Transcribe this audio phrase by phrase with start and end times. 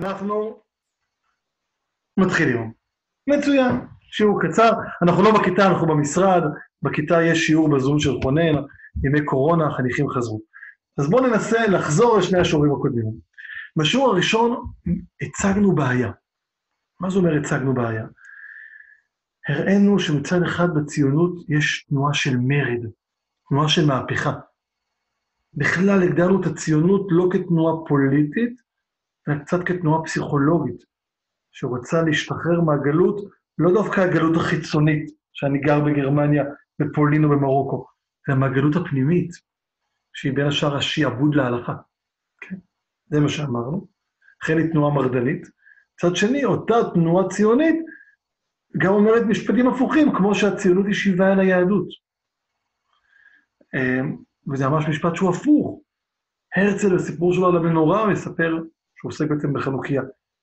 [0.00, 0.60] אנחנו
[2.16, 2.72] מתחילים.
[3.26, 4.70] מצוין, שיעור קצר.
[5.02, 6.42] אנחנו לא בכיתה, אנחנו במשרד.
[6.82, 8.54] בכיתה יש שיעור בזום של חונן,
[9.04, 10.40] ימי קורונה, החניכים חזרו.
[10.98, 13.12] אז בואו ננסה לחזור לשני השיעורים הקודמים.
[13.76, 14.66] בשיעור הראשון
[15.22, 16.12] הצגנו בעיה.
[17.00, 18.06] מה זה אומר הצגנו בעיה?
[19.48, 22.90] הראינו שמצד אחד בציונות יש תנועה של מרד,
[23.48, 24.32] תנועה של מהפכה.
[25.54, 28.69] בכלל הגדרנו את הציונות לא כתנועה פוליטית,
[29.28, 30.84] אלא קצת כתנועה פסיכולוגית,
[31.52, 36.44] שרוצה להשתחרר מהגלות, לא דווקא הגלות החיצונית, שאני גר בגרמניה,
[36.78, 37.86] בפולין או במרוקו,
[38.28, 39.30] אלא מהגלות הפנימית,
[40.12, 41.74] שהיא בין השאר השעבוד להלכה.
[42.40, 42.56] כן?
[43.10, 43.86] זה מה שאמרנו.
[44.42, 45.46] לכן היא תנועה מרדנית.
[45.94, 47.76] מצד שני, אותה תנועה ציונית
[48.78, 51.88] גם אומרת משפטים הפוכים, כמו שהציונות היא שיבה אל היהדות.
[53.74, 54.16] אמ,
[54.52, 55.82] וזה ממש משפט שהוא הפוך.
[56.56, 58.58] הרצל, בסיפור שלו על המנורה, מספר
[59.00, 60.02] שהוא עוסק בעצם בחנוכיה.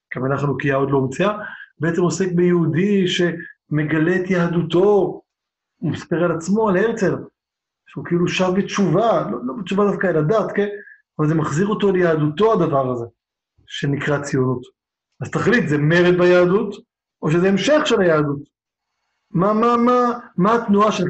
[0.10, 1.38] כמובן חנוכיה עוד לא הומצאה,
[1.80, 5.22] בעצם עוסק ביהודי שמגלה את יהדותו,
[5.78, 7.16] הוא מספר על עצמו, על הרצל,
[7.88, 10.68] שהוא כאילו שב בתשובה, לא, לא בתשובה דווקא אל הדת, כן?
[11.20, 13.06] אבל זה מחזיר אותו ליהדותו הדבר הזה,
[13.68, 14.62] שנקרא ציונות.
[15.22, 16.76] אז תחליט, זה מרד ביהדות,
[17.22, 18.40] או שזה המשך של היהדות?
[19.32, 21.10] מה, מה, מה, מה התנועה שלך?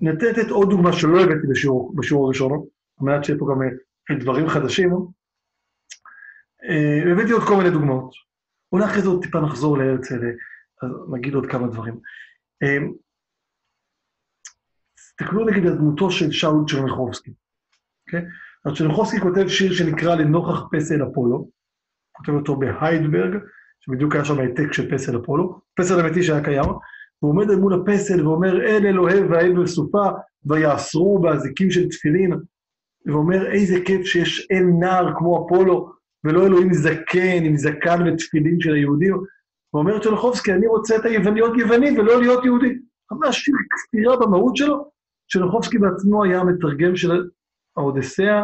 [0.00, 4.18] נתן לתת עוד דוגמה שלא הבאתי בשיעור, בשיעור הראשון, על מנת שיהיה פה גם אה,
[4.20, 4.90] דברים חדשים.
[6.68, 8.14] אה, הבאתי עוד כל מיני דוגמאות.
[8.72, 10.30] אולי אחרי זה עוד טיפה נחזור להרצל, אה,
[10.82, 12.00] אז נגיד עוד כמה דברים.
[14.96, 17.30] תסתכלו נגיד על דמותו של שאול צ'רניחובסקי,
[18.06, 18.26] אוקיי?
[18.64, 21.50] אז צ'רניחובסקי כותב שיר שנקרא לנוכח פסל אפולו,
[22.12, 23.38] כותב אותו בהיידברג,
[23.80, 26.70] שבדיוק היה שם העתק של פסל אפולו, פסל אמיתי שהיה קיים,
[27.18, 30.08] הוא עומד אל מול הפסל ואומר, אל אלוהי והאל בסופה,
[30.44, 32.32] ויאסרו באזיקים של תפילין,
[33.06, 35.92] ואומר, איזה כיף שיש אל נער כמו אפולו,
[36.24, 39.16] ולא אלוהים זקן עם זקן ותפילין של היהודים.
[39.74, 42.78] ואומר צ'לחובסקי, אני רוצה את היווני להיות יווני ולא להיות יהודי.
[43.12, 44.90] ממש כפירה במהות שלו.
[45.32, 47.24] צ'לחובסקי בעצמו היה המתרגם של
[47.76, 48.42] האודסאה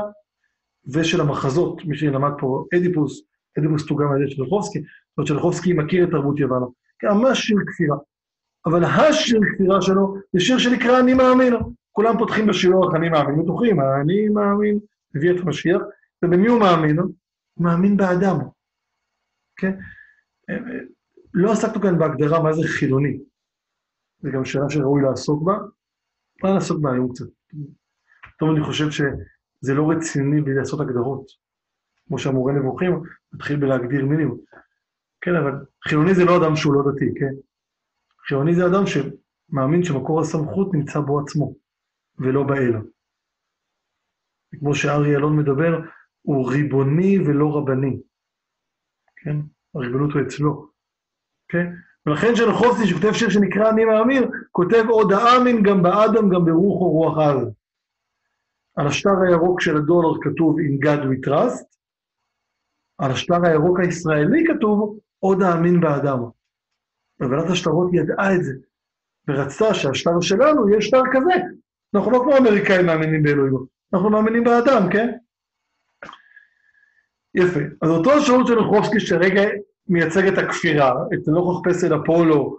[0.95, 3.23] ושל המחזות, מי שלמד פה אדיפוס,
[3.59, 4.83] אדיפוס תורגם על ידי צ'לחובסקי,
[5.21, 6.67] זאת אומרת מכיר את תרבות יוונה.
[7.03, 7.97] ממש שיר כפירה.
[8.67, 11.55] אבל השיר כפירה שלו זה שיר שנקרא אני מאמין.
[11.93, 14.79] כולם פותחים בשיעור אני מאמין, בטוחים, אני מאמין,
[15.15, 15.83] מביא את המשיח,
[16.25, 16.99] ובמי הוא מאמין?
[17.61, 18.37] מאמין באדם.
[19.57, 19.73] כן?
[21.35, 23.19] לא עסקנו כאן בהגדרה מה זה חילוני.
[24.23, 25.59] זו גם שאלה שראוי לעסוק בה.
[26.43, 27.25] מה לעסוק בה היום קצת?
[28.39, 31.27] טוב, אני חושב שזה לא רציני בלי לעשות הגדרות.
[32.09, 34.39] כמו שהמורה נבוכים, מתחיל בלהגדיר מינימום.
[35.21, 35.53] כן, אבל
[35.89, 37.35] חילוני זה לא אדם שהוא לא דתי, כן?
[38.29, 41.55] חילוני זה אדם שמאמין שמקור הסמכות נמצא בו עצמו,
[42.19, 42.73] ולא באל.
[44.59, 45.81] כמו שאריה אלון מדבר,
[46.23, 48.01] הוא ריבוני ולא רבני.
[49.17, 49.37] כן?
[49.75, 50.71] הריבונות הוא אצלו.
[51.49, 51.67] כן?
[52.07, 54.23] ולכן שנחוסי, שכותב שיר שנקרא אני מאמין,
[54.53, 57.51] כותב עוד האמין גם באדם, גם ברוחו רוח על.
[58.77, 61.65] על השטר הירוק של הדולר כתוב In God we trust,
[62.99, 66.19] על השטר הירוק הישראלי כתוב עוד האמין באדם.
[67.21, 68.53] ועדת השטרות ידעה את זה,
[69.29, 71.35] ורצתה שהשטר שלנו יהיה שטר כזה.
[71.95, 73.55] אנחנו לא כמו אמריקאים מאמינים באלוהים,
[73.95, 75.17] אנחנו מאמינים באדם, כן?
[77.35, 77.61] יפה.
[77.83, 79.43] אז אותו השירות של נחרובסקי שרגע
[79.89, 82.59] מייצג את הכפירה, את נוכח פסל אפולו,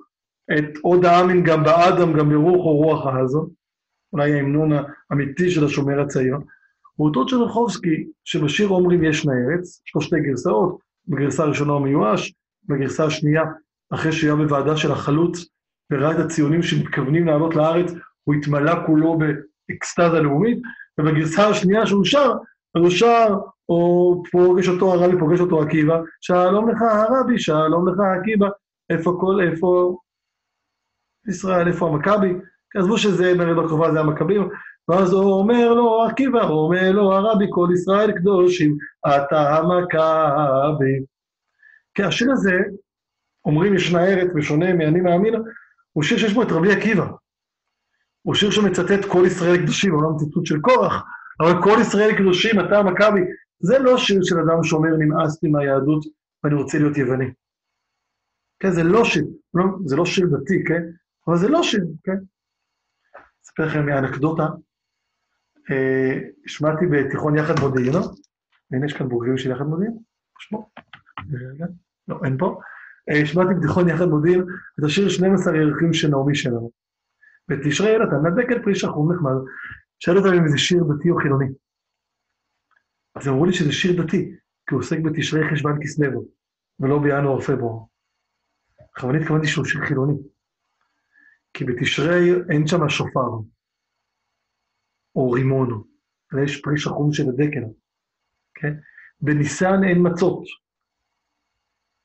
[0.57, 3.49] את עוד האמין גם באדם, גם ברוח או רוח האזו,
[4.13, 4.71] אולי ההמנון
[5.09, 6.35] האמיתי של השומר הצעיר,
[6.95, 11.81] הוא אותו של נחרובסקי, שבשיר אומרים יש לארץ, יש לו שתי גרסאות, בגרסה הראשונה הוא
[11.81, 12.33] מיואש,
[12.65, 13.43] בגרסה השנייה
[13.93, 15.45] אחרי שהיה בוועדה של החלוץ
[15.91, 17.93] וראה את הציונים שמתכוונים לעלות לארץ,
[18.23, 20.57] הוא התמלא כולו באקסטזה לאומית,
[20.99, 22.31] ובגרסה השנייה שהוא שר,
[22.75, 23.35] אז הוא שר,
[23.69, 28.47] או פוגש אותו הרבי, פוגש אותו עקיבא, שלום לך הרבי, שלום לך עקיבא,
[28.89, 29.97] איפה כל, איפה
[31.27, 32.33] ישראל, איפה המכבי?
[32.75, 34.49] עזבו שזה מרד הקרובה זה המכבים,
[34.87, 38.77] ואז הוא אומר לו עקיבא, הוא אומר לו הרבי, כל ישראל קדושים,
[39.07, 41.05] אתה המכבי.
[41.93, 42.53] כי השיר הזה
[43.45, 45.33] אומרים ישנה ארץ בשונה מאני מאמין,
[45.93, 47.05] הוא שיר שיש בו את רבי עקיבא.
[48.21, 51.03] הוא שיר שמצטט כל ישראל קדושים, אומנם ציטוט של קורח,
[51.41, 53.21] אבל כל ישראל קדושים, אתה המכבי.
[53.59, 56.05] זה לא שיר של אדם שאומר נמאסתי מהיהדות
[56.43, 57.31] ואני רוצה להיות יווני.
[58.59, 60.83] כן, זה לא שיר, לא, זה לא שיר דתי, כן?
[61.27, 62.17] אבל זה לא שיר, כן?
[63.45, 64.43] אספר לכם מאנקדוטה.
[65.71, 67.93] אה, השמעתי בתיכון יחד מודיעין,
[68.71, 69.97] והנה יש כאן בוגרים של יחד מודיעין,
[70.39, 70.69] שמו.
[72.07, 72.59] לא, אין פה.
[73.25, 74.41] שמעתי בתיכון יחד מודיעין
[74.79, 76.71] את השיר 12 ירחים של נעמי שלנו.
[77.49, 79.31] ותשרי אל אתה נדק אל פרי שחור נחמד.
[80.03, 81.45] שאל אותם אם זה שיר דתי או חילוני.
[83.15, 84.35] אז אמרו לי שזה שיר דתי.
[84.71, 86.25] כי הוא עוסק בתשרי חשוון כסלו,
[86.79, 87.85] ולא בינואר-פברואר.
[88.93, 90.13] בכוונה התכוונתי שהוא שיר חילוני.
[91.53, 93.29] כי בתשרי אין שם שופר,
[95.15, 95.83] או רימון,
[96.33, 97.63] אלא יש פרי שחום של הדקל,
[98.53, 98.73] כן?
[99.21, 100.43] בניסן אין מצות,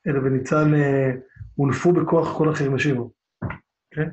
[0.06, 1.10] אלא בניסן אה,
[1.54, 2.96] הונפו בכוח כל החרמשים,
[3.90, 4.08] כן?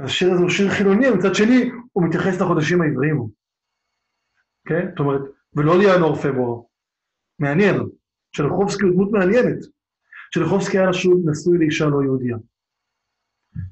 [0.00, 3.26] אז השיר הזה הוא שיר חילוני, מצד שני, הוא מתייחס לחודשים העבריים,
[4.68, 4.88] כן?
[4.90, 5.20] זאת אומרת,
[5.54, 6.62] ולא לינואר פברואר.
[7.38, 7.76] מעניין.
[8.36, 9.58] שלחובסקי הוא דמות מעניינת.
[10.34, 10.90] שלחובסקי היה
[11.24, 12.36] נשוי לאישה לא יהודייה.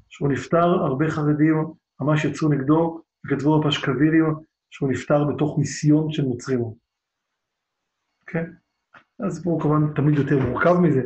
[0.09, 1.55] כשהוא נפטר, הרבה חרדים
[2.01, 4.25] ממש יצאו נגדו, וכתבו בפשקווילים
[4.69, 6.63] שהוא נפטר בתוך מיסיון של נוצרים.
[8.27, 8.45] כן?
[9.19, 11.01] הסיפור כמובן תמיד יותר מורכב מזה.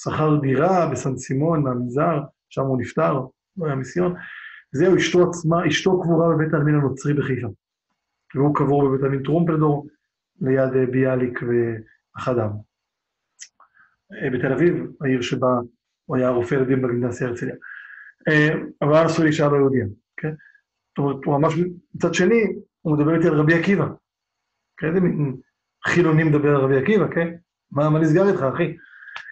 [0.00, 2.18] שכר דירה בסן סימון, מהמנזר,
[2.48, 3.12] שם הוא נפטר,
[3.56, 4.14] לא היה מיסיון.
[4.72, 7.48] זהו, אשתו עצמה, אשתו קבורה בבית העלמין הנוצרי בחיפה.
[8.34, 9.86] והוא קבור בבית העלמין טרומפלדור,
[10.40, 12.50] ליד אה, ביאליק ואחדם.
[14.12, 15.58] אה, בתל אביב, העיר שבה
[16.04, 17.54] הוא היה רופא ילדים בגימנסיה הרצליה.
[18.28, 18.48] אה,
[18.82, 19.86] אבל נשוי לאישה לא יהודיה,
[20.16, 20.30] כן?
[20.88, 21.54] זאת אומרת, הוא ממש,
[21.94, 22.42] מצד שני,
[22.80, 23.86] הוא מדבר איתי על רבי עקיבא.
[24.76, 25.36] כן, מין
[25.86, 27.34] חילוני מדבר על רבי עקיבא, כן?
[27.70, 28.76] מה, מה נסגר איתך, אחי?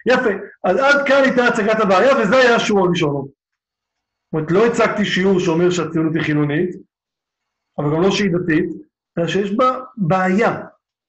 [0.05, 0.29] יפה,
[0.63, 3.27] אז עד כאן הייתה הצגת הבעיה, וזה היה השיעור הראשון.
[4.27, 6.69] זאת אומרת, לא הצגתי שיעור שאומר שהציונות היא חילונית,
[7.77, 8.69] אבל גם לא שהיא דתית,
[9.17, 10.63] אלא שיש בה בעיה.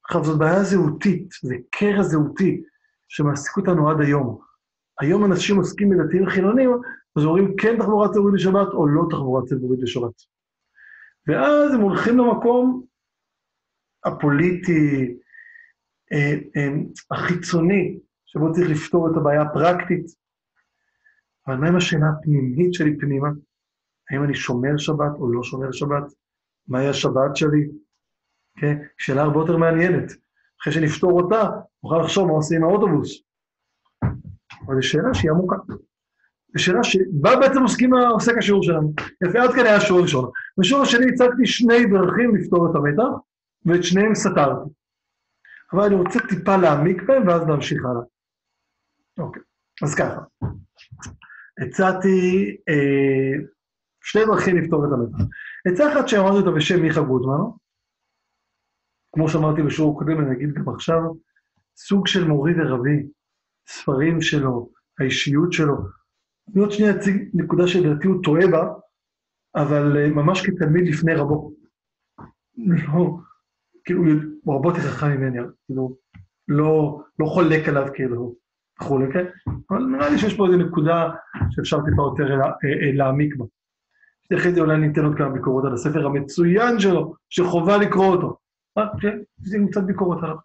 [0.04, 2.62] עכשיו, זאת בעיה זהותית, זה קרע זהותי
[3.08, 4.40] שמעסיק אותנו עד היום.
[5.00, 6.70] היום אנשים עוסקים בדתיים וחילונים,
[7.16, 10.14] אז אומרים כן תחבורה ציבורית בשבת או לא תחבורה ציבורית בשבת.
[11.26, 12.82] ואז הם הולכים למקום
[14.04, 15.14] הפוליטי,
[16.12, 16.68] אה, אה,
[17.10, 20.06] החיצוני, שבו צריך לפתור את הבעיה הפרקטית.
[21.48, 23.28] אבל מה עם השאלה הפנימית שלי פנימה?
[24.10, 26.12] האם אני שומר שבת או לא שומר שבת?
[26.68, 27.68] מהי השבת שלי?
[28.60, 28.78] כן?
[28.98, 30.12] שאלה הרבה יותר מעניינת.
[30.62, 31.42] אחרי שנפתור אותה,
[31.84, 33.22] נוכל לחשוב מה עושים עם האוטובוס.
[34.66, 35.56] אבל זו שאלה שהיא עמוקה.
[36.56, 38.92] זו שאלה שבה בעצם עוסקים, עוסק השיעור שלנו.
[39.28, 40.30] יפה, עד כאן היה השיעור הראשון.
[40.58, 43.12] בשיעור השני הצגתי שני דרכים לפתור את המתח,
[43.66, 44.70] ואת שניהם סתרתי.
[45.72, 48.02] אבל אני רוצה טיפה להעמיק בהם, ואז להמשיך הלאה.
[49.18, 49.42] אוקיי,
[49.82, 50.20] אז ככה.
[51.58, 53.44] הצעתי אה,
[54.04, 55.24] שני דרכים לפתור את המתח.
[55.66, 57.44] עצה אחת שאמרתי אותה בשם מיכה גודמן,
[59.14, 61.00] כמו שאמרתי בשיעור הקודם, אני אגיד גם עכשיו,
[61.76, 63.06] סוג של מורי ורבי,
[63.68, 64.70] ספרים שלו,
[65.00, 65.74] האישיות שלו.
[66.52, 68.72] אני עוד שנייה אציג נקודה שלדעתי הוא טועה בה,
[69.54, 71.52] אבל אה, ממש כתלמיד לפני רבו.
[72.56, 73.18] לא,
[73.84, 74.02] כאילו,
[74.44, 75.96] הוא הרבה יותר חכם ממני, כאילו,
[76.48, 78.34] לא, לא חולק עליו כאילו,
[78.82, 79.24] וכולי, כן?
[79.70, 81.10] אבל נראה לי שיש פה איזו נקודה
[81.50, 83.44] שאפשר טיפה יותר אה, אה, להעמיק בה.
[84.36, 88.36] אחרי זה אולי ניתן עוד כמה ביקורות על הספר המצוין שלו, שחובה לקרוא אותו.
[89.46, 90.36] יש לי קצת ביקורת עליו.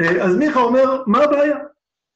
[0.00, 1.58] אה, אז מיכה אומר, מה הבעיה?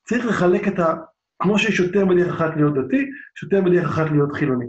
[0.05, 0.95] צריך לחלק את ה...
[1.43, 4.67] כמו שיש יותר בדרך אחת להיות דתי, יש יותר בדרך אחת להיות חילוני.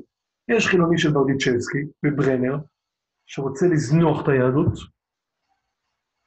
[0.48, 2.58] יש חילוני של ברדיצ'בסקי וברנר,
[3.26, 4.74] שרוצה לזנוח את היהדות,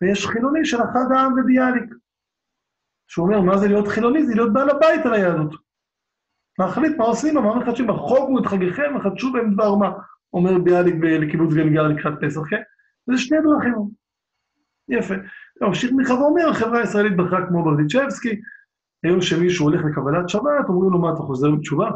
[0.03, 1.95] ויש חילוני של אחד העם וביאליק,
[3.09, 4.27] שהוא אומר, מה זה להיות חילוני?
[4.27, 5.55] זה להיות בעל הבית על היהדות.
[6.59, 9.93] להחליט מה עושים, מה מחדשים בחוגו את חגיכם, וחדשו בהם דבר מה,
[10.33, 12.63] אומר ביאליק לקיבוץ גלגל לקראת פסח, כן?
[13.07, 13.75] זה שני דרכים.
[14.89, 15.15] יפה.
[15.61, 18.41] ממשיך מיכה ואומר, החברה הישראלית בחרה כמו ברדיצ'בסקי,
[19.05, 21.91] היום שמישהו הולך לקבלת שבת, אומרים לו, מה, אתה חוזר בתשובה?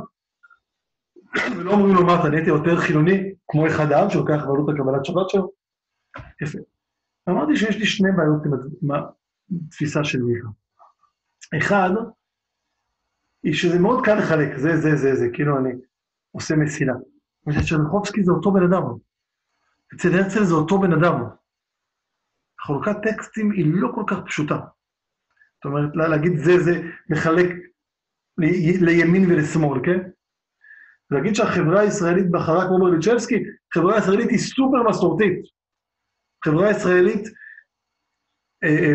[1.57, 5.29] ולא אומרים לו, מה, אתה נהיית יותר חילוני, כמו אחד העם שלוקח בעלות לקבלת שבת
[5.29, 5.53] שלו?
[6.43, 6.59] יפה.
[7.29, 8.43] אמרתי שיש לי שני בעיות
[8.83, 8.91] עם
[9.67, 10.49] התפיסה של מיכה.
[11.59, 11.91] אחד,
[13.43, 15.71] היא שזה מאוד קל לחלק, זה, זה, זה, זה, כאילו אני
[16.31, 16.95] עושה מסילה.
[17.47, 18.83] אבל שרחובסקי זה אותו בן אדם.
[19.95, 21.25] אצל הרצל זה אותו בן אדם.
[22.61, 24.55] חלוקת טקסטים היא לא כל כך פשוטה.
[24.55, 26.73] זאת אומרת, להגיד זה, זה
[27.11, 27.49] מחלק
[28.81, 30.11] לימין ולשמאל, כן?
[31.11, 33.45] להגיד שהחברה הישראלית בחרה כמו ברליצ'בסקי,
[33.75, 35.39] חברה ישראלית היא סופר מסורתית.
[36.45, 37.25] חברה ישראלית,
[38.65, 38.93] אה,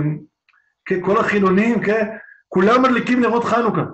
[0.92, 3.86] אה, כל החילונים, כן, כולם מדליקים נרות חנוכה.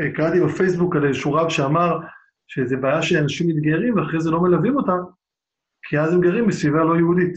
[0.00, 1.98] אה, קראתי בפייסבוק על איזשהו רב שאמר
[2.46, 4.98] שזה בעיה שאנשים מתגיירים ואחרי זה לא מלווים אותם,
[5.82, 7.34] כי אז הם גרים בסביבה לא יהודית.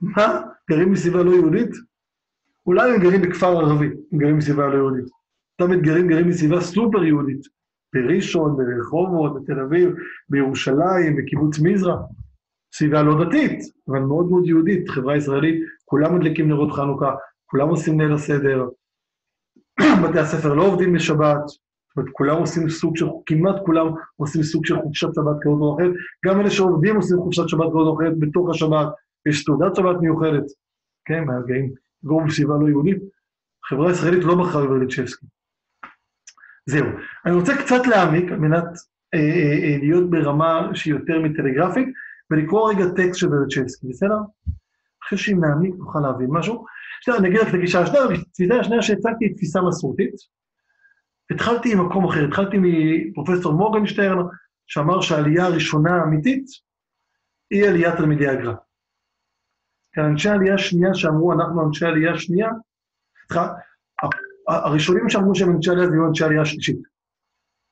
[0.00, 0.40] מה?
[0.70, 1.70] גרים בסביבה לא יהודית?
[2.66, 5.04] אולי הם גרים בכפר ערבי, הם גרים בסביבה לא יהודית.
[5.60, 7.40] אותם מתגרים גרים בסביבה סופר יהודית.
[7.94, 9.94] בראשון, ברחובות, בתל אביב,
[10.28, 11.96] בירושלים, בקיבוץ מזרע.
[12.74, 13.58] סביבה לא דתית,
[13.88, 17.14] אבל מאוד מאוד יהודית, חברה ישראלית, כולם מדליקים נרות חנוכה,
[17.46, 18.68] כולם עושים ליל הסדר,
[20.04, 24.66] בתי הספר לא עובדים בשבת, זאת אומרת, כולם עושים סוג של, כמעט כולם עושים סוג
[24.66, 25.92] של חופשת שבת כזאת או אחרת,
[26.26, 28.88] גם אלה שעובדים עושים חופשת שבת כזאת או אחרת בתוך השבת,
[29.28, 30.44] יש תעודת שבת מיוחדת,
[31.04, 31.72] כן, מהרגעים
[32.04, 32.98] לגור בסביבה לא יהודית.
[33.64, 35.26] החברה הישראלית לא בחרה בברדיצ'בסקי.
[36.66, 36.86] זהו.
[37.26, 38.64] אני רוצה קצת להעמיק על מנת
[39.14, 41.88] אה, אה, אה, להיות ברמה שהיא יותר מטלגרפית,
[42.30, 44.18] ולקרוא רגע טקסט של ברדיצ'בסקי, בסדר?
[45.06, 46.64] אחרי שאם נעמיק נוכל להבין משהו.
[46.98, 50.14] עכשיו אני אגיד לך את הגישה השנייה, התפיסה השנייה שהצגתי היא תפיסה מסורתית.
[51.30, 54.18] התחלתי עם מקום אחר, התחלתי מפרופסור מורגנשטרן,
[54.66, 56.46] שאמר שהעלייה הראשונה האמיתית
[57.50, 58.54] היא עליית תלמידי הגר"א.
[59.94, 62.50] כי אנשי עלייה שנייה שאמרו, אנחנו אנשי עלייה שנייה,
[64.48, 66.78] הראשונים שאמרו שהם אנשי עלייה היו אנשי עלייה שלישית.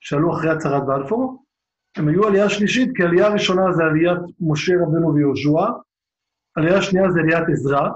[0.01, 1.45] שעלו אחרי הצהרת בלפור,
[1.97, 5.67] הם היו עלייה שלישית, כי עלייה ראשונה זה עליית משה רבנו ויהושע,
[6.55, 7.89] עלייה שנייה זה עליית עזרא,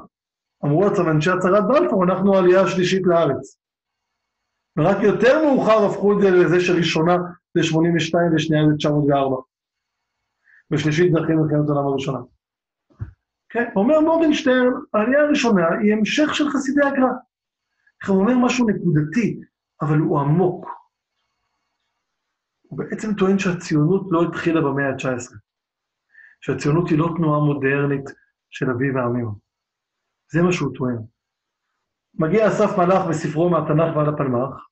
[0.64, 3.58] אמרו לעצמם אנשי הצהרת בלפור, אנחנו העלייה השלישית לארץ.
[4.76, 7.16] ורק יותר מאוחר הפכו את זה לזה שראשונה
[7.54, 9.36] זה 82 ושנייה זה 904.
[10.70, 12.18] ושלישית זה אחרי מלחמת העולם הראשונה.
[13.48, 18.08] כן, אומר מורגנשטרן, העלייה הראשונה היא המשך של חסידי הגר"א.
[18.08, 19.40] הוא אומר משהו נקודתי,
[19.80, 20.66] אבל הוא עמוק.
[22.62, 25.34] הוא בעצם טוען שהציונות לא התחילה במאה ה-19,
[26.40, 28.10] שהציונות היא לא תנועה מודרנית
[28.50, 29.28] של אביב העמים.
[30.32, 30.98] זה מה שהוא טוען.
[32.14, 34.66] מגיע אסף מלאך בספרו מהתנ"ך ועד הפלמ"ח,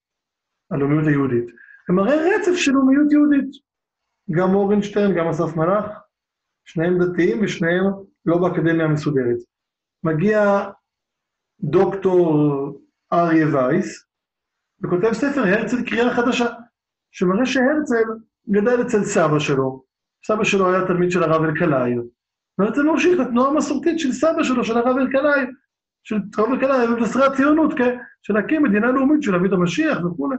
[0.71, 1.45] הלאומיות היהודית,
[1.89, 3.51] ומראה רצף של לאומיות יהודית.
[4.31, 5.85] גם מורגנשטיין, גם אסף מלאך,
[6.65, 7.85] שניהם דתיים ושניהם
[8.27, 9.39] לא באקדמיה המסודרת.
[10.03, 10.71] מגיע
[11.61, 12.33] דוקטור
[13.13, 14.07] אריה וייס,
[14.83, 16.47] וכותב ספר הרצל קריאה חדשה,
[17.11, 18.09] שמראה שהרצל
[18.51, 19.85] גדל אצל סבא שלו.
[20.27, 21.95] סבא שלו היה תלמיד של הרב אלקלעי,
[22.59, 25.47] והרצל ממשיך את המסורתית של סבא שלו, של הרב אלקלעי,
[26.05, 27.99] של הרב אלקלעי, מבשרי הציונות, כן?
[28.23, 30.37] של להקים מדינה לאומית, של את המשיח וכולי.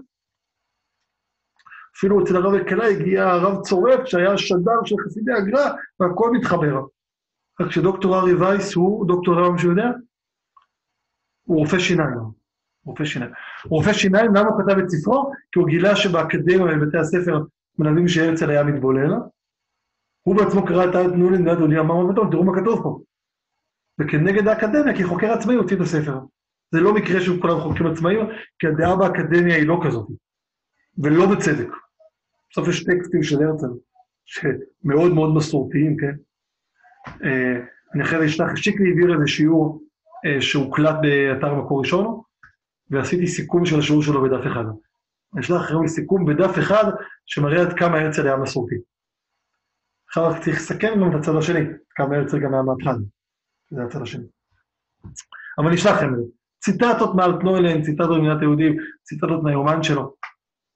[1.98, 6.82] אפילו אצל הרב אלקלעי הגיע הרב צורף, שהיה שדר של חסידי הגר"א, והכל מתחבר.
[7.62, 9.90] רק שדוקטור ארי וייס הוא, דוקטור למה מישהו יודע?
[11.44, 12.18] הוא רופא שיניים.
[12.86, 13.32] רופא שיניים.
[13.66, 15.32] רופא שיניים, למה הוא כתב את ספרו?
[15.52, 17.40] כי הוא גילה שבאקדמיה ובבתי הספר
[17.78, 19.14] מלמדים שהרצל היה מתבולל.
[20.28, 23.00] הוא בעצמו קרא את נולין נד עולים אמר ובטוב, תראו מה כתוב פה.
[24.00, 26.20] וכנגד האקדמיה, כי חוקר עצמאי הוציא את הספר.
[26.72, 28.26] זה לא מקרה שכולם חוקרים עצמאיים,
[28.60, 30.08] כי הדעה באקדמיה היא לא כזאת.
[31.04, 31.68] ולא בצדק.
[32.52, 33.68] בסוף יש טקסטים של הרצל,
[34.26, 36.16] שמאוד מאוד מסורתיים, כן?
[37.24, 37.60] אה,
[37.94, 39.82] אני אחרי זה אשלח, שיקלי העביר איזה שיעור
[40.26, 42.22] אה, שהוקלט באתר מקור ראשון,
[42.90, 44.66] ועשיתי סיכום של השיעור שלו בדף אחד.
[45.34, 46.92] אני אשלח לכם סיכום בדף אחד,
[47.26, 48.76] שמראה עד כמה הרצל היה מסורתי.
[50.08, 51.60] עכשיו רק צריך לסכם גם את הצד השני,
[51.90, 53.02] כמה הרצל גם היה מהפכן.
[53.72, 54.26] זה הצד השני.
[55.58, 56.24] אבל אני אשלח לכם את זה.
[56.60, 60.16] ציטטות מאלטנוילן, ציטטות במדינת היהודים, ציטטות מהיומן שלו.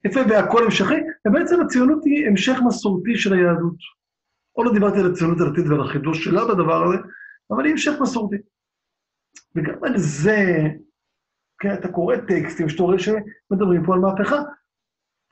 [0.04, 0.94] יפה, והכל המשכי,
[1.28, 3.76] ובעצם הציונות היא המשך מסורתי של היהדות.
[4.52, 6.96] עוד לא דיברתי על הציונות הדתית ועל החידוש שלה בדבר הזה,
[7.50, 8.36] אבל היא המשך מסורתי.
[9.54, 10.68] וגם על זה,
[11.58, 14.42] כן, אתה קורא טקסטים שאתה רואה שמדברים פה על מהפכה.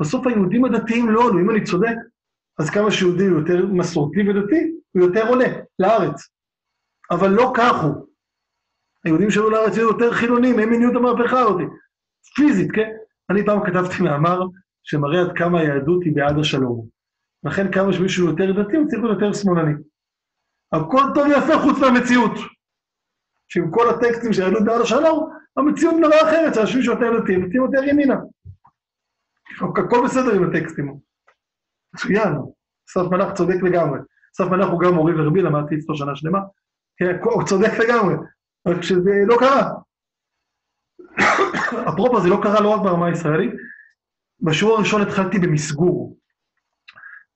[0.01, 1.97] בסוף היהודים הדתיים לא עלו, אם אני צודק,
[2.61, 5.47] אז כמה שיהודי הוא יותר מסורתי ודתי, הוא יותר עולה
[5.79, 6.29] לארץ.
[7.11, 8.07] אבל לא כך הוא.
[9.05, 11.61] היהודים שעלו לארץ היו יותר חילונים, הם את המהפכה הזאת.
[12.37, 12.91] פיזית, כן?
[13.31, 14.41] אני פעם כתבתי מאמר
[14.83, 16.87] שמראה עד כמה היהדות היא בעד השלום.
[17.45, 19.73] לכן כמה שמישהו יותר דתי, הוא צריך להיות יותר שמאלני.
[20.73, 22.39] הכל טוב ויפה חוץ מהמציאות.
[23.49, 27.85] שעם כל הטקסטים של היהדות בעד השלום, המציאות נראה אחרת, שאנשים שיותר דתיים, דתיים יותר
[27.85, 28.17] ימינה.
[29.61, 31.10] הכל בסדר עם הטקסטים.
[31.95, 32.33] מצוין,
[32.89, 33.99] אסף מלאך צודק לגמרי.
[34.35, 36.39] אסף מלאך הוא גם מורי ורבי, למדתי אצלו שנה שלמה.
[36.97, 38.15] כן, הוא צודק לגמרי,
[38.69, 39.71] רק שזה לא קרה.
[41.89, 43.53] אפרופו, זה לא קרה לא רק ברמה הישראלית.
[44.41, 46.19] בשיעור הראשון התחלתי במסגור.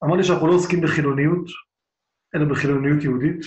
[0.04, 1.46] אמרתי שאנחנו לא עוסקים בחילוניות,
[2.34, 3.40] אלא בחילוניות יהודית.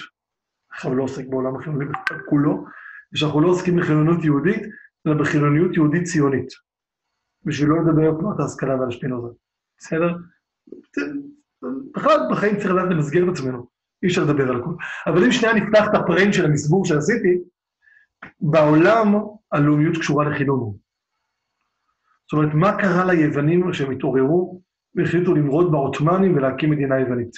[0.71, 1.85] עכשיו לא עוסק בעולם החילוני
[2.29, 2.65] כולו,
[3.13, 4.61] ושאנחנו לא עוסקים בחילוניות יהודית,
[5.07, 6.47] אלא בחילוניות יהודית ציונית.
[7.45, 9.27] בשביל לא לדבר על תנועת ההשכלה ועל שפינוזה.
[9.77, 10.15] בסדר?
[11.95, 13.67] בכלל בחיים צריך לדעת למסגר את עצמנו,
[14.03, 14.75] אי אפשר לדבר על הכול.
[15.07, 17.37] אבל אם שנייה נפתח את הפריים של המסבור שעשיתי,
[18.41, 19.07] בעולם
[19.51, 20.77] הלאומיות קשורה לחילון.
[22.31, 24.61] זאת אומרת, מה קרה ליוונים כשהם התעוררו
[24.95, 27.31] והחליטו למרוד בעות'מאנים ולהקים מדינה יוונית?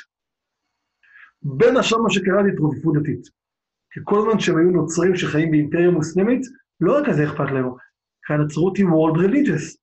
[1.41, 3.21] בין השאר מה שקרה זה התרופפות דתית.
[3.91, 6.41] כי כל הזמן שהם היו נוצרים שחיים באימפריה מוסלמית,
[6.79, 7.69] לא רק כזה אכפת להם,
[8.25, 9.77] כי הנצרות היא World Religious,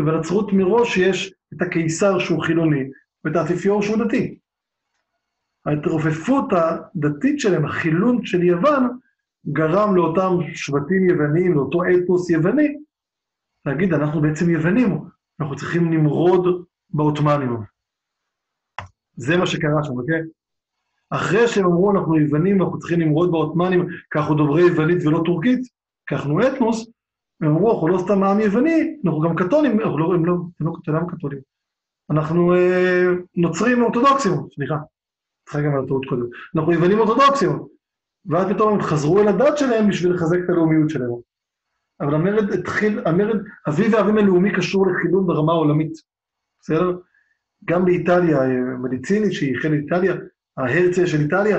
[0.00, 2.84] ובנצרות מראש יש את הקיסר שהוא חילוני,
[3.24, 4.38] ואת האפיפיור שהוא דתי.
[5.66, 8.98] ההתרופפות הדתית שלהם, החילון של יוון,
[9.52, 12.76] גרם לאותם שבטים יוונים, לאותו אתוס יווני,
[13.66, 14.98] להגיד, אנחנו בעצם יוונים,
[15.40, 17.56] אנחנו צריכים למרוד בעות'מאנים.
[19.16, 20.20] זה מה שקרה שם, אוקיי?
[21.10, 25.60] אחרי שהם אמרו, אנחנו יוונים, אנחנו צריכים למרוד בעות'מאנים, כי אנחנו דוברי יוונית ולא טורקית,
[26.06, 26.90] כי אנחנו אתנוס,
[27.40, 30.66] הם אמרו, אנחנו לא סתם עם יווני, אנחנו גם קתולים, אנחנו לא, הם לא, הם
[30.66, 31.38] לא, אתם לא קתולים.
[32.10, 33.04] אנחנו אה,
[33.36, 34.74] נוצרים אורתודוקסים, סליחה,
[35.50, 36.26] סליחה גם על הטעות קודם.
[36.56, 37.50] אנחנו יוונים אורתודוקסים.
[38.26, 41.10] ואז פתאום הם חזרו אל הדת שלהם בשביל לחזק את הלאומיות שלהם.
[42.00, 43.36] אבל המרד התחיל, המרד,
[43.68, 45.92] אביב האבים הלאומי קשור לחילון ברמה העולמית,
[46.60, 46.98] בסדר?
[47.64, 48.38] גם באיטליה,
[48.82, 50.14] מדיציני שהיא חלק איטליה,
[50.56, 51.58] ההרצל של איטליה,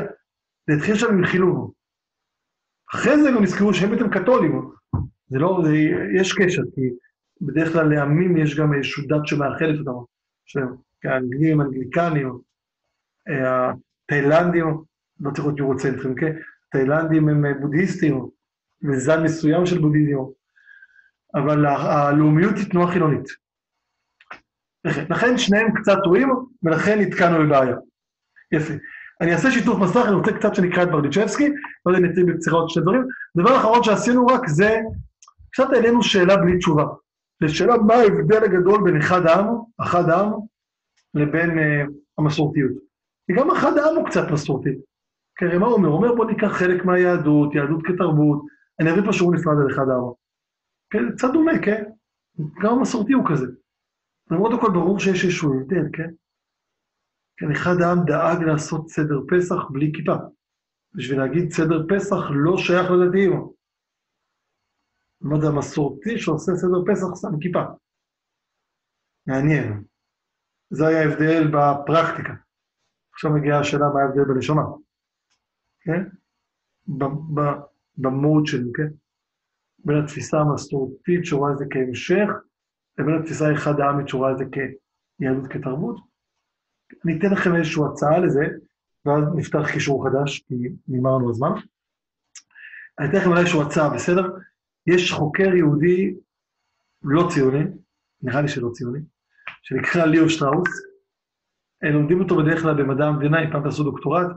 [0.70, 1.72] זה התחיל שם עם חילון.
[2.96, 4.72] אחרי זה גם נזכרו שהם בעצם קתולים.
[5.30, 5.76] זה לא, זה,
[6.16, 6.82] יש קשר, כי
[7.42, 10.04] בדרך כלל לעמים יש גם איזושהי דת שמאחדת אותם,
[10.46, 12.40] שהאנגלים, אנגליקנים,
[13.28, 14.66] התאילנדים,
[15.20, 16.36] לא צריך להיות יורוצנטרים, כן?
[16.68, 18.26] התאילנדים הם בודהיסטים,
[18.84, 20.18] וזן מסוים של בודהיזם,
[21.36, 23.26] אבל הלאומיות היא תנועה חילונית.
[24.86, 26.30] לכן שניהם קצת טועים,
[26.64, 27.76] ולכן נתקענו בבעיה.
[28.52, 28.74] יפה.
[29.22, 31.50] אני אעשה שיתוף מסך, אני רוצה קצת שנקרא את ברדיצ'בסקי,
[31.86, 33.04] לא יודע אם נציג בקצירה עוד שני דברים.
[33.38, 34.80] דבר אחרון שעשינו רק זה,
[35.52, 36.86] קצת העלינו שאלה בלי תשובה.
[37.44, 39.48] זו שאלה מה ההבדל הגדול בין אחד העם,
[39.82, 40.32] אחד העם,
[41.14, 42.72] לבין uh, המסורתיות.
[43.28, 44.70] כי גם אחד העם הוא קצת מסורתי.
[45.38, 45.88] כי הרי מה הוא אומר?
[45.88, 48.46] הוא אומר בוא ניקח חלק מהיהדות, יהדות כתרבות,
[48.80, 50.12] אני אביא שיעור נפרד על אחד העם.
[50.90, 51.84] כן, קצת דומה, כן?
[52.62, 53.48] גם המסורתי הוא כזה.
[54.32, 56.10] למרות הכל ברור שיש איזשהו הבדל, כן?
[57.38, 60.16] כן, אחד העם דאג לעשות סדר פסח בלי כיפה.
[60.94, 63.48] בשביל להגיד סדר פסח לא שייך לדתיים.
[65.22, 67.64] מה זה המסורתי שעושה סדר פסח שם כיפה.
[69.28, 69.84] מעניין.
[70.70, 72.34] זה היה ההבדל בפרקטיקה.
[73.14, 74.62] עכשיו מגיעה השאלה מה ההבדל בלשונה,
[75.82, 76.04] כן?
[77.98, 78.88] במוד שלנו, כן?
[79.86, 82.30] בין התפיסה המסורתית שרואה את זה כהמשך,
[82.98, 86.00] לבין התפיסה האחד העמית שרואה את זה כיהדות כתרבות.
[87.06, 88.46] אני אתן לכם איזושהי הצעה לזה,
[89.06, 90.56] ואז נפתח קישור חדש, כי
[90.88, 91.50] נגמר לנו הזמן.
[93.00, 94.24] אני אתן לכם איזושהי הצעה, בסדר?
[94.94, 96.14] יש חוקר יהודי
[97.04, 97.64] לא ציוני,
[98.22, 99.00] נראה לי שלא ציוני,
[99.64, 100.70] שנקרא ליאו שטראוס.
[101.84, 104.28] לומדים אותו בדרך כלל במדע המדינה, אם פעם תעשו דוקטורט,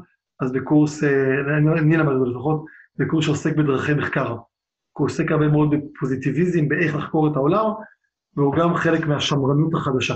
[0.41, 2.65] אז בקורס, אה, אני למד אותו לפחות,
[2.97, 4.37] בקורס שעוסק בדרכי מחקר.
[4.99, 7.65] הוא עוסק הרבה מאוד בפוזיטיביזם, באיך לחקור את העולם,
[8.37, 10.15] והוא גם חלק מהשמרנות החדשה.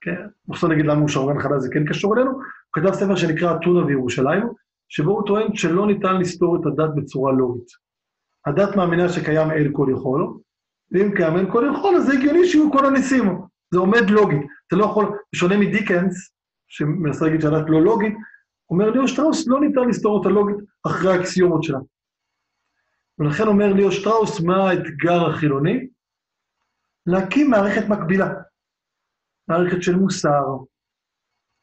[0.00, 0.26] כן?
[0.50, 2.30] עכשיו נגיד למה הוא שמרן חדש, זה כן קשור אלינו.
[2.30, 4.46] הוא כתב ספר שנקרא אתונה וירושלים,
[4.88, 7.68] שבו הוא טוען שלא ניתן לסתור את הדת בצורה לוגית.
[8.46, 10.38] הדת מאמינה שקיים אל כל יכול,
[10.90, 13.24] ואם קיים אל כל יכול, אז זה הגיוני שיהיו כל הניסים.
[13.72, 14.42] זה עומד לוגית.
[14.66, 16.32] אתה לא יכול, בשונה מדיקנס,
[16.68, 18.14] שמנסה להגיד שהדת לא לוגית,
[18.70, 21.78] אומר ליאו שטראוס, לא ניתן לסתור אותה לוגית אחרי האקסיומות שלה.
[23.18, 25.88] ולכן אומר ליאו שטראוס, מה האתגר החילוני?
[27.06, 28.28] להקים מערכת מקבילה.
[29.48, 30.44] מערכת של מוסר,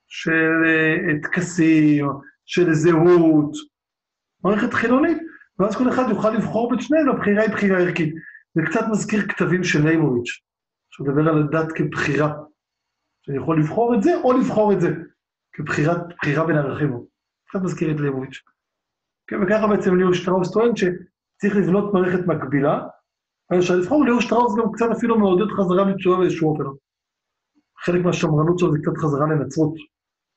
[0.07, 2.07] של אה, טקסים,
[2.45, 3.51] של זהות,
[4.43, 5.17] מערכת חילונית,
[5.59, 8.15] ואז כל אחד יוכל לבחור בין שניהם, הבחירה היא בחירה ערכית.
[8.55, 10.39] זה קצת מזכיר כתבים של לימוביץ',
[10.89, 12.33] שהוא מדבר על הדת כבחירה.
[13.21, 14.89] שאני יכול לבחור את זה או לבחור את זה,
[15.53, 16.97] כבחירה בין ערכים.
[17.49, 18.41] קצת מזכיר את לימוביץ'.
[19.27, 22.87] כן, וככה בעצם ליאור שטראוס טוען שצריך לבנות מערכת מקבילה,
[23.51, 26.63] אבל אפשר לבחור, ליאור שטראוס גם קצת אפילו מעודד חזרה בתשובה באיזשהו אופן.
[27.79, 29.73] חלק מהשמרנות שלו זה קצת חזרה לנצרות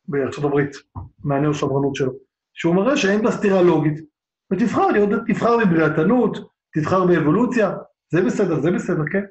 [0.09, 0.77] בארצות הברית,
[1.25, 2.13] מהנאו שמרנות שלו,
[2.55, 4.12] שהוא מראה שאין בה סתירה לוגית,
[4.53, 4.87] ותבחר,
[5.27, 7.71] תבחר בבריאתנות, תבחר באבולוציה,
[8.13, 9.25] זה בסדר, זה בסדר, כן?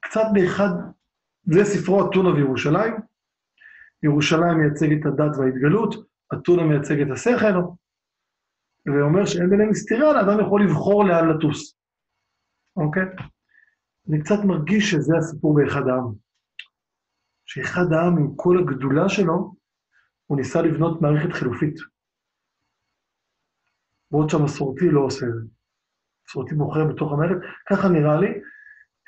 [0.00, 0.68] קצת באחד,
[1.44, 2.94] זה ספרו אתונה וירושלים,
[4.02, 5.94] ירושלים מייצג את הדת וההתגלות,
[6.34, 7.56] אתונה מייצג את השכל,
[8.86, 11.76] ואומר שאין ביניהם סתירה, לאדם יכול לבחור לאן לטוס,
[12.76, 13.02] אוקיי?
[14.08, 16.12] אני קצת מרגיש שזה הסיפור באחד העם.
[17.46, 19.54] שאחד העם עם כל הגדולה שלו,
[20.26, 21.95] הוא ניסה לבנות מערכת חילופית.
[24.10, 25.40] בעוד שהמסורתי לא עושה את זה.
[26.28, 27.36] מסורתי בוחר בתוך המערכת,
[27.70, 28.28] ככה נראה לי.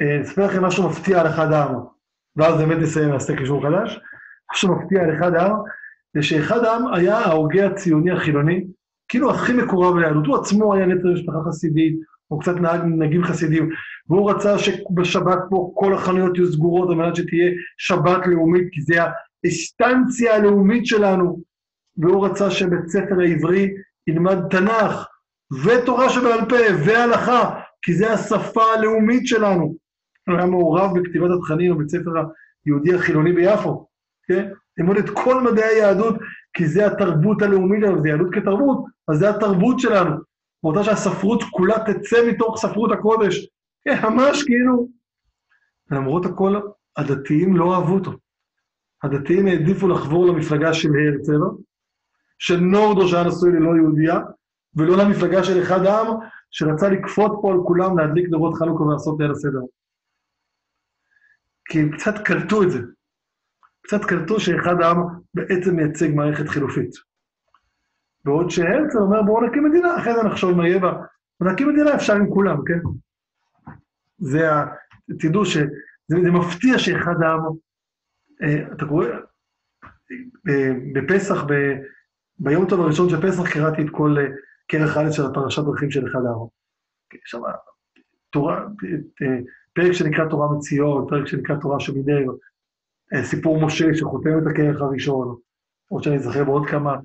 [0.00, 1.74] אני אספר לכם משהו מפתיע על אחד העם,
[2.37, 4.00] ואז באמת נסיים, נעשה קישור חדש.
[4.52, 5.56] משהו מפתיע על אחד העם,
[6.14, 8.66] זה שאחד העם היה ההוגה הציוני החילוני,
[9.08, 10.26] כאילו הכי מקורב ליהדות.
[10.26, 13.70] הוא עצמו היה נטר משפחה חסידית, הוא קצת נהג נהגים חסידים,
[14.08, 18.94] והוא רצה שבשבת פה כל החנויות יהיו סגורות על מנת שתהיה שבת לאומית, כי זה
[19.44, 21.42] האיסטנציה הלאומית שלנו,
[21.96, 23.70] והוא רצה שבית ספר העברי
[24.09, 25.07] ילמד תנ"ך,
[25.64, 29.75] ותורה שבעל פה, והלכה, כי זה השפה הלאומית שלנו.
[30.29, 32.11] הוא היה מעורב בכתיבת התכנים בבית ספר
[32.66, 33.88] היהודי החילוני ביפו,
[34.27, 34.51] כן?
[34.79, 36.14] ללמוד את כל מדעי היהדות,
[36.53, 40.16] כי זה התרבות הלאומית שלנו, זה יהדות כתרבות, אז זה התרבות שלנו.
[40.62, 43.49] רוצה שהספרות כולה תצא מתוך ספרות הקודש.
[43.85, 44.88] כן, ממש כאילו.
[45.90, 46.61] למרות הכל,
[46.97, 48.12] הדתיים לא אהבו אותו.
[49.03, 51.40] הדתיים העדיפו לחבור למפלגה של הרצל,
[52.38, 54.18] של נורדו שהיה נשוי ללא יהודייה,
[54.77, 56.07] ולא למפלגה של אחד העם,
[56.51, 59.61] שרצה לכפות פה על כולם להדליק נרות חנוכה ולעשות ליל הסדר.
[61.64, 62.79] כי הם קצת קלטו את זה.
[63.83, 64.96] קצת קלטו שאחד העם
[65.35, 66.90] בעצם מייצג מערכת חילופית.
[68.24, 70.92] בעוד שהרצל אומר, בואו נקים מדינה, אחרי זה נחשוב מה יהיה בה.
[71.40, 72.79] ונקים מדינה אפשר עם כולם, כן?
[74.18, 74.66] זה ה...
[75.18, 75.66] תדעו שזה
[76.09, 77.40] זה מפתיע שאחד העם...
[78.42, 79.07] אה, אתה קורא...
[80.48, 81.53] אה, בפסח, ב,
[82.38, 84.24] ביום טוב הראשון של פסח, קראתי את כל אה,
[84.68, 86.46] כרך א' של הפרשת דרכים של אחד העם.
[87.14, 87.40] יש שם
[88.31, 88.57] תורה,
[89.22, 89.38] אה,
[89.74, 92.24] פרק שנקרא תורה מציון, פרק שנקרא תורה שמינר,
[93.14, 95.37] אה, סיפור משה שחותם את הכרך הראשון,
[95.90, 96.96] או שאני זוכר בעוד כמה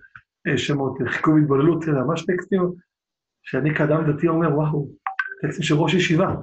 [0.47, 2.61] אה, שמות, חיכוי והתבוללות, זה ממש טקסטים
[3.43, 4.89] שאני כאדם דתי אומר, וואו,
[5.41, 6.35] טקסטים של ראש ישיבה.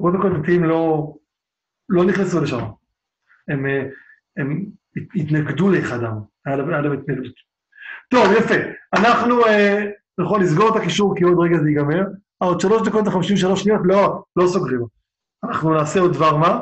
[0.00, 1.14] קודם כל דתיים לא,
[1.88, 2.64] לא נכנסו לשם.
[3.48, 3.66] הם,
[4.36, 4.66] הם
[5.14, 6.12] התנגדו לאחדם,
[6.46, 7.34] היה להם התנגדות.
[8.08, 8.54] טוב, יפה.
[8.96, 9.34] אנחנו,
[10.18, 12.02] נכון, נסגור את הקישור כי עוד רגע זה ייגמר.
[12.38, 14.80] עוד שלוש דקות וחמישים שלוש שניות, לא, לא סוגרים.
[15.44, 16.60] אנחנו נעשה עוד דבר מה,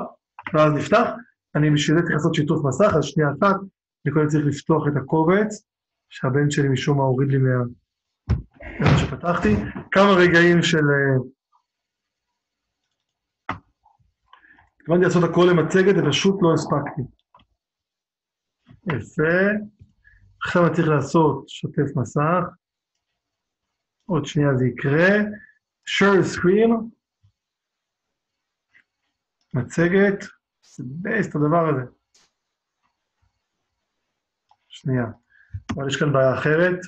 [0.54, 1.10] ואז נפתח.
[1.54, 3.56] אני בשביל זה צריך לעשות שיתוף מסך, אז שנייה אחת,
[4.06, 5.64] אני קודם צריך לפתוח את הקובץ,
[6.08, 7.64] שהבן שלי משום מה הוריד לי מה...
[8.80, 9.56] מה שפתחתי.
[9.90, 10.84] כמה רגעים של...
[14.80, 17.02] התכוונתי לעשות הכל למצגת, ופשוט לא הספקתי.
[18.86, 19.73] יפה.
[20.44, 22.44] עכשיו אני צריך לעשות שוטף מסך.
[24.04, 25.08] עוד שנייה זה יקרה.
[25.86, 26.70] share screen.
[29.54, 30.24] מצגת,
[30.62, 31.90] זה בייסט הדבר הזה.
[34.68, 35.04] שנייה,
[35.74, 36.78] אבל יש כאן בעיה אחרת.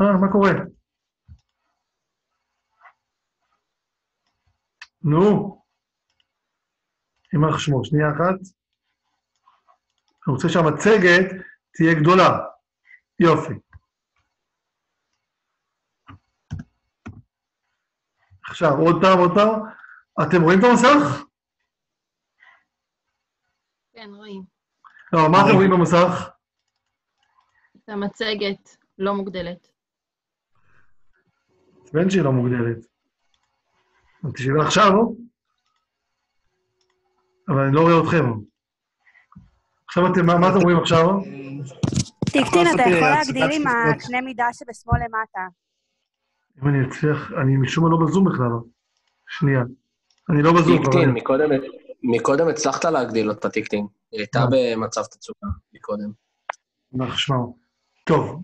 [0.00, 0.50] אה, מה קורה?
[5.02, 5.62] נו,
[7.32, 8.40] יימח שמו, שנייה אחת.
[10.26, 12.51] אני רוצה שהמצגת תהיה גדולה.
[13.22, 13.54] יופי.
[18.48, 19.60] עכשיו, עוד פעם, עוד פעם.
[20.22, 21.24] אתם רואים את המסך?
[23.92, 24.42] כן, רואים.
[25.12, 26.30] לא, מה אתם רואים במסך?
[27.76, 29.68] את המצגת לא מוגדלת.
[31.92, 32.86] בן שהיא לא מוגדלת.
[34.34, 35.02] תשאלו עכשיו, לא?
[37.48, 38.24] אבל אני לא רואה אתכם.
[39.88, 41.06] עכשיו אתם, מה אתם רואים עכשיו?
[42.32, 45.40] טיקטין, אתה יכול להגדיל עם הקנה מידה שבשמאל למטה.
[46.62, 48.50] אם אני אצליח, אני משום מה לא בזום בכלל.
[49.28, 49.62] שנייה.
[50.30, 50.82] אני לא בזום.
[50.82, 51.14] טיקטין,
[52.02, 53.86] מקודם הצלחת להגדיל אותה, טיקטין.
[54.12, 54.46] היא הייתה אה.
[54.50, 56.12] במצב תצוגה מקודם.
[57.16, 57.56] שמו.
[58.04, 58.42] טוב,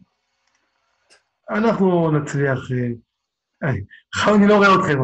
[1.51, 2.59] אנחנו נצליח...
[3.64, 3.68] אה,
[4.14, 4.98] עכשיו אני לא רואה אתכם,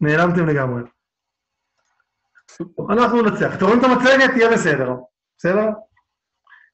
[0.00, 0.82] נעלמתם לגמרי.
[2.90, 3.54] אנחנו נצליח.
[3.54, 4.36] אתם רואים את המצגת?
[4.36, 4.90] יהיה בסדר.
[5.38, 5.66] בסדר?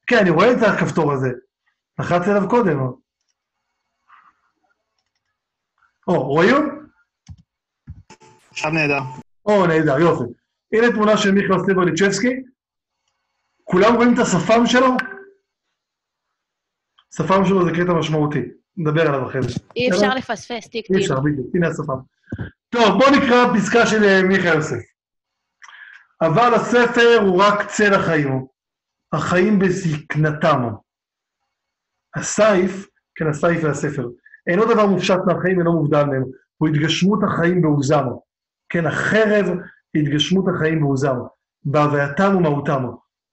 [0.07, 1.29] כן, אני רואה את הכפתור הזה.
[1.99, 2.79] לחצתי עליו קודם.
[6.07, 6.55] או, רואים?
[8.51, 8.99] עכשיו נהדר.
[9.45, 10.33] או, נהדר, יופי.
[10.73, 12.43] הנה תמונה של מיכאל סטברליצ'בסקי.
[13.63, 14.87] כולם רואים את השפם שלו?
[17.15, 18.41] שפם שלו זה קטע משמעותי.
[18.77, 19.59] נדבר עליו אחרי זה.
[19.75, 21.55] אי אפשר לפספס, טיק אי אפשר, בדיוק.
[21.55, 21.99] הנה השפם.
[22.69, 24.83] טוב, בואו נקרא פסקה של אה, מיכאל יוסף.
[26.21, 28.45] אבל הספר הוא רק צל החיים,
[29.13, 30.69] החיים בזקנתם.
[32.15, 34.07] הסייף, כן, הסייף והספר,
[34.47, 36.23] אינו דבר מופשט מהחיים, אינו מובדל מהם.
[36.57, 38.05] הוא התגשמות החיים בעוזם.
[38.69, 39.45] כן, החרב
[39.93, 41.15] היא התגשמות החיים בעוזם,
[41.65, 42.85] בהווייתם ומהותם.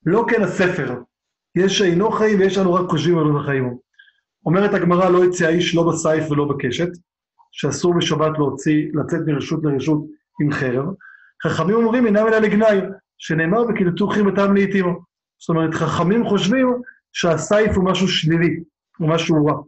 [0.06, 0.94] לא כן הספר.
[1.54, 3.76] יש שאינו חיים ויש לנו רק חושבים על החיים.
[4.46, 6.88] אומרת הגמרא, לא יצא האיש לא בסייף ולא בקשת,
[7.52, 10.04] שאסור בשבת להוציא, לצאת מרשות לרשות
[10.40, 10.84] עם חרב.
[11.46, 12.80] חכמים אומרים, אינם אלא לגנאי,
[13.18, 14.98] שנאמר וכילתו חימתם לעיתים.
[15.38, 16.82] זאת אומרת, חכמים חושבים
[17.14, 18.60] שהסייף הוא משהו שלילי,
[18.98, 19.62] הוא משהו רע.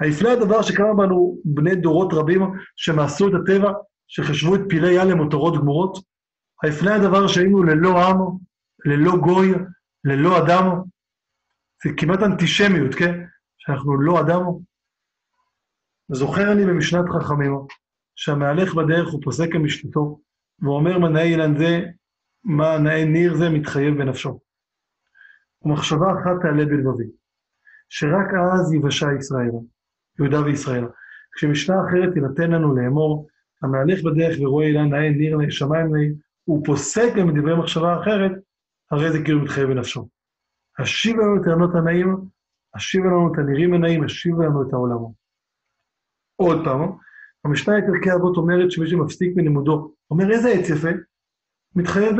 [0.00, 2.40] היפנה הדבר שקרה בנו בני דורות רבים
[2.76, 3.72] שמעשו את הטבע,
[4.08, 5.98] שחשבו את פילי ים למותרות גמורות.
[6.62, 8.16] היפנה הדבר שהיינו ללא עם,
[8.84, 9.52] ללא גוי,
[10.04, 10.82] ללא אדם.
[11.84, 13.24] זה כמעט אנטישמיות, כן?
[13.58, 14.42] שאנחנו לא אדם.
[16.12, 17.52] זוכר אני במשנת חכמים,
[18.16, 20.20] שהמהלך בדרך הוא פוסק כמשתתו,
[20.62, 21.80] ואומר מנאי אילן זה,
[22.44, 24.40] מה נאי ניר זה מתחייב בנפשו.
[25.64, 27.10] ומחשבה אחת תעלה בלבבי,
[27.88, 29.50] שרק אז יבשה ישראל,
[30.18, 30.84] יהודה וישראל.
[31.36, 33.28] כשמשנה אחרת תינתן לנו לאמור,
[33.62, 36.08] המהלך בדרך ורואה אילן נאה ניר נאה שמיים נאה,
[36.64, 38.32] פוסק גם מדברי מחשבה אחרת,
[38.90, 40.08] הרי זה כאילו מתחייב בנפשו.
[40.78, 42.16] השיב לנו את הענות הנאים,
[42.74, 45.14] השיב לנו את הנראים הנאים, השיב לנו את העולמו.
[46.36, 46.92] עוד פעם,
[47.44, 50.88] המשנה את ערכי אבות אומרת שמי שמפסיק בלימודו, אומר איזה עץ יפה,
[51.76, 52.16] מתחייב